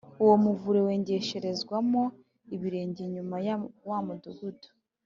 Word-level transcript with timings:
Uwo 0.23 0.35
muvure 0.43 0.79
wengesherezwamo 0.87 2.03
ibirenge 2.55 2.99
inyuma 3.07 3.35
ya 3.47 3.55
wa 3.89 3.99
mudugudu, 4.05 4.69